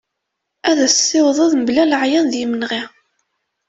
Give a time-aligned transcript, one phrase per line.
[0.69, 2.81] Ad as-tessiwḍeḍ mebla leɛyaḍ d yimenɣi.